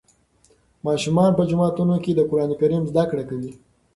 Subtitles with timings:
[0.85, 3.51] ماشومان په جوماتونو کې د قرآن کریم زده کړه کوي.